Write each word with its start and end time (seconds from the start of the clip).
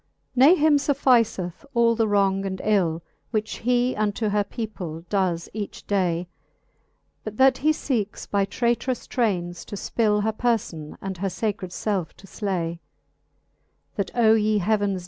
XIX. 0.33 0.37
Ne 0.37 0.55
him 0.55 0.77
fufficeth 0.77 1.63
all 1.75 1.93
the 1.95 2.07
wrons; 2.07 2.43
and 2.43 2.59
ill, 2.63 3.03
Whiche 3.31 3.59
he 3.59 3.95
unto 3.95 4.29
her 4.29 4.43
people 4.43 5.01
does 5.11 5.47
each 5.53 5.85
day, 5.85 6.27
But 7.23 7.37
that 7.37 7.59
he 7.59 7.69
feekes 7.71 8.25
by 8.27 8.45
traytrous 8.47 9.05
traines 9.07 9.63
to 9.65 9.75
ipill 9.75 10.23
Her 10.23 10.33
perlbn, 10.33 10.97
and 11.03 11.19
her 11.19 11.27
facred 11.27 11.69
felfe 11.69 12.13
to 12.13 12.25
flay: 12.25 12.79
That 13.95 14.09
O 14.15 14.33
ye 14.33 14.57
heavens 14.57 14.99